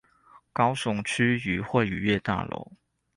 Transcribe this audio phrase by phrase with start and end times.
[0.51, 2.71] 高雄區漁會漁業大樓